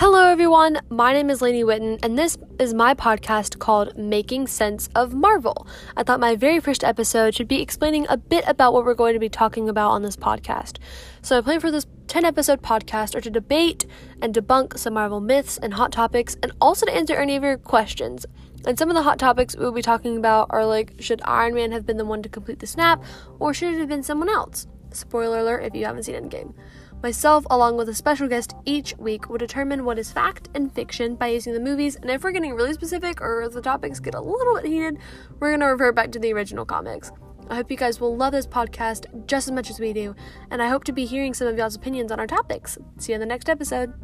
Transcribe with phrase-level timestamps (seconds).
[0.00, 0.80] Hello, everyone.
[0.88, 5.66] My name is Lainey Witten, and this is my podcast called Making Sense of Marvel.
[5.94, 9.12] I thought my very first episode should be explaining a bit about what we're going
[9.12, 10.78] to be talking about on this podcast.
[11.20, 13.84] So, I plan for this 10 episode podcast are to debate
[14.22, 17.58] and debunk some Marvel myths and hot topics, and also to answer any of your
[17.58, 18.24] questions.
[18.64, 21.72] And some of the hot topics we'll be talking about are like should Iron Man
[21.72, 23.04] have been the one to complete the snap,
[23.38, 24.66] or should it have been someone else?
[24.92, 26.54] Spoiler alert if you haven't seen Endgame.
[27.02, 31.14] Myself, along with a special guest each week, will determine what is fact and fiction
[31.14, 34.20] by using the movies, and if we're getting really specific or the topics get a
[34.20, 34.98] little bit heated,
[35.38, 37.10] we're going to revert back to the original comics.
[37.48, 40.14] I hope you guys will love this podcast just as much as we do,
[40.50, 42.76] and I hope to be hearing some of y'all's opinions on our topics.
[42.98, 43.94] See you in the next episode.